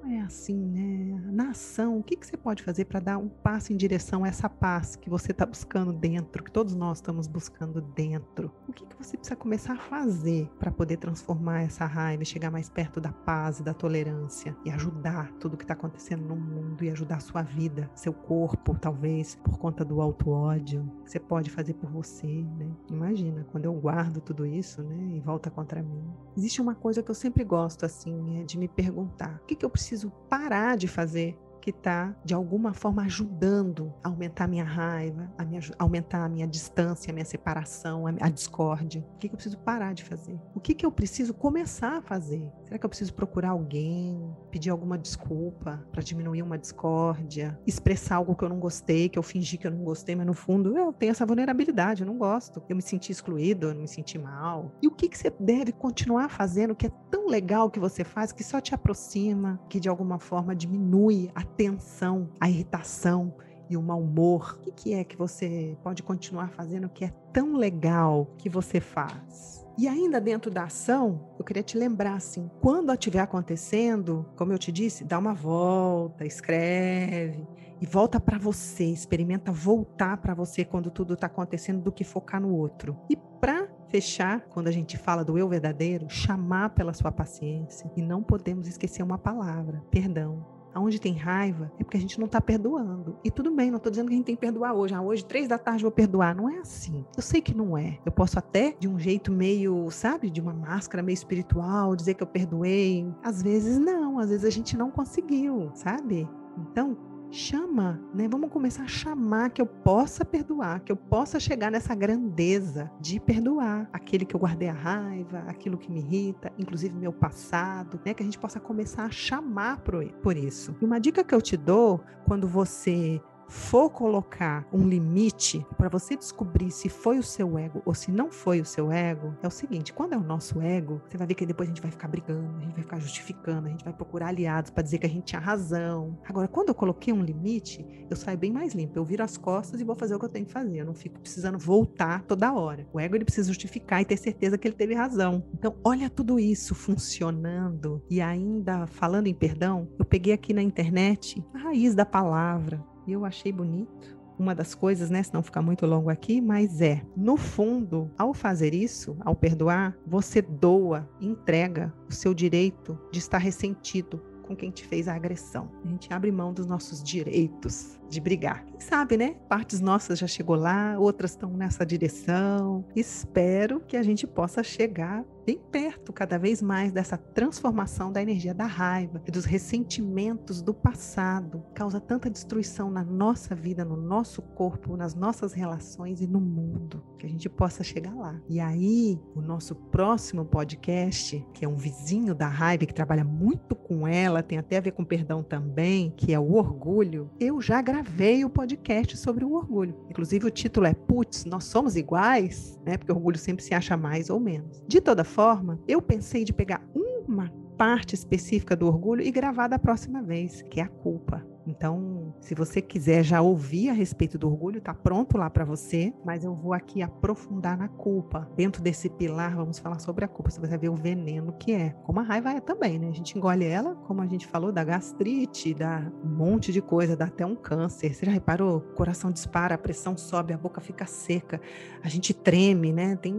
[0.07, 1.21] é assim, né?
[1.33, 4.29] Na ação, o que, que você pode fazer para dar um passo em direção a
[4.29, 8.53] essa paz que você está buscando dentro, que todos nós estamos buscando dentro?
[8.69, 12.69] O que, que você precisa começar a fazer para poder transformar essa raiva, chegar mais
[12.69, 16.91] perto da paz e da tolerância e ajudar tudo que está acontecendo no mundo e
[16.91, 21.91] ajudar a sua vida, seu corpo, talvez por conta do auto-ódio, você pode fazer por
[21.91, 22.71] você, né?
[22.91, 26.03] Imagina, quando eu guardo tudo isso, né, e volta contra mim.
[26.37, 29.65] Existe uma coisa que eu sempre gosto, assim, é de me perguntar: o que, que
[29.65, 29.90] eu preciso
[30.29, 35.45] parar de fazer que está, de alguma forma, ajudando a aumentar a minha raiva, a
[35.45, 39.05] minha, aumentar a minha distância, a minha separação, a, a discórdia?
[39.15, 40.39] O que, que eu preciso parar de fazer?
[40.55, 42.51] O que, que eu preciso começar a fazer?
[42.65, 48.35] Será que eu preciso procurar alguém, pedir alguma desculpa para diminuir uma discórdia, expressar algo
[48.35, 50.93] que eu não gostei, que eu fingi que eu não gostei, mas no fundo eu
[50.93, 52.63] tenho essa vulnerabilidade, eu não gosto.
[52.69, 54.73] Eu me senti excluído, eu não me senti mal.
[54.83, 58.33] E o que, que você deve continuar fazendo que é tão legal que você faz,
[58.33, 63.35] que só te aproxima, que de alguma forma diminui a tensão, a irritação
[63.69, 64.61] e o mau humor?
[64.67, 69.65] O que, é que você pode continuar fazendo que é tão legal que você faz?
[69.79, 74.59] E ainda dentro da ação, eu queria te lembrar assim, quando estiver acontecendo, como eu
[74.59, 77.47] te disse, dá uma volta, escreve
[77.81, 82.41] e volta para você, experimenta voltar para você quando tudo está acontecendo do que focar
[82.41, 82.95] no outro.
[83.09, 88.03] E para fechar, quando a gente fala do eu verdadeiro, chamar pela sua paciência e
[88.03, 92.41] não podemos esquecer uma palavra, perdão aonde tem raiva, é porque a gente não está
[92.41, 93.17] perdoando.
[93.25, 94.95] E tudo bem, não estou dizendo que a gente tem que perdoar hoje.
[94.95, 96.35] Ah, hoje, três da tarde, vou perdoar.
[96.35, 97.05] Não é assim.
[97.17, 97.99] Eu sei que não é.
[98.05, 102.23] Eu posso até, de um jeito meio, sabe, de uma máscara meio espiritual, dizer que
[102.23, 103.07] eu perdoei.
[103.23, 106.29] Às vezes não, às vezes a gente não conseguiu, sabe?
[106.59, 106.97] Então,
[107.31, 108.29] chama, né?
[108.29, 113.21] Vamos começar a chamar que eu possa perdoar, que eu possa chegar nessa grandeza de
[113.21, 118.15] perdoar aquele que eu guardei a raiva, aquilo que me irrita, inclusive meu passado, né?
[118.15, 120.75] Que a gente possa começar a chamar por isso.
[120.81, 123.21] E uma dica que eu te dou quando você
[123.51, 128.31] for colocar um limite para você descobrir se foi o seu ego ou se não
[128.31, 131.35] foi o seu ego, é o seguinte: quando é o nosso ego, você vai ver
[131.35, 133.93] que depois a gente vai ficar brigando, a gente vai ficar justificando, a gente vai
[133.93, 136.19] procurar aliados para dizer que a gente tinha razão.
[136.25, 138.99] Agora, quando eu coloquei um limite, eu saio bem mais limpo.
[138.99, 140.79] Eu viro as costas e vou fazer o que eu tenho que fazer.
[140.79, 142.87] Eu não fico precisando voltar toda hora.
[142.93, 145.45] O ego ele precisa justificar e ter certeza que ele teve razão.
[145.53, 151.45] Então, olha tudo isso funcionando e ainda falando em perdão, eu peguei aqui na internet
[151.55, 154.19] a raiz da palavra e eu achei bonito.
[154.39, 158.33] Uma das coisas, né, se não ficar muito longo aqui, mas é, no fundo, ao
[158.33, 164.73] fazer isso, ao perdoar, você doa, entrega o seu direito de estar ressentido com quem
[164.73, 165.71] te fez a agressão.
[165.85, 168.65] A gente abre mão dos nossos direitos de brigar.
[168.65, 169.37] Quem sabe, né?
[169.49, 172.85] Partes nossas já chegou lá, outras estão nessa direção.
[172.97, 178.55] Espero que a gente possa chegar bem perto cada vez mais dessa transformação da energia
[178.55, 181.63] da raiva e dos ressentimentos do passado.
[181.75, 187.03] Causa tanta destruição na nossa vida, no nosso corpo, nas nossas relações e no mundo.
[187.19, 188.41] Que a gente possa chegar lá.
[188.49, 193.75] E aí, o nosso próximo podcast, que é um vizinho da raiva, que trabalha muito
[193.75, 197.83] com ela, tem até a ver com perdão também, que é o orgulho, eu já
[197.83, 199.95] gravei o podcast sobre o orgulho.
[200.09, 202.97] Inclusive, o título é Putz, nós somos iguais, né?
[202.97, 204.83] Porque o orgulho sempre se acha mais ou menos.
[204.87, 209.79] De toda forma, eu pensei de pegar uma parte específica do orgulho e gravar da
[209.79, 211.43] próxima vez, que é a culpa.
[211.67, 216.13] Então, se você quiser já ouvir a respeito do orgulho, está pronto lá para você,
[216.25, 218.51] mas eu vou aqui aprofundar na culpa.
[218.57, 220.51] Dentro desse pilar, vamos falar sobre a culpa.
[220.51, 221.91] Você vai ver o veneno que é.
[222.03, 223.09] Como a raiva é também, né?
[223.09, 227.17] A gente engole ela, como a gente falou, da gastrite, dá um monte de coisa,
[227.17, 228.15] dá até um câncer.
[228.15, 228.79] Você já reparou?
[228.79, 231.61] O coração dispara, a pressão sobe, a boca fica seca,
[232.03, 233.17] a gente treme, né?
[233.17, 233.35] Tem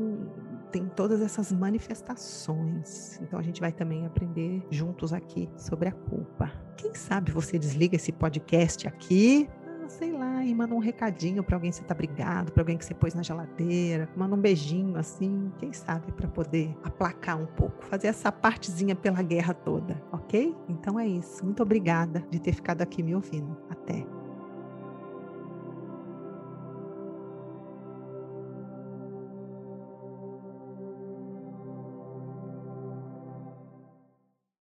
[0.72, 3.20] tem todas essas manifestações.
[3.22, 6.52] Então a gente vai também aprender juntos aqui sobre a culpa.
[6.78, 11.58] Quem sabe você desliga esse podcast aqui, ah, sei lá, e manda um recadinho para
[11.58, 14.98] alguém que você tá brigado, para alguém que você pôs na geladeira, manda um beijinho
[14.98, 20.56] assim, quem sabe para poder aplacar um pouco, fazer essa partezinha pela guerra toda, ok?
[20.70, 21.44] Então é isso.
[21.44, 23.58] Muito obrigada de ter ficado aqui me ouvindo.
[23.70, 24.21] Até.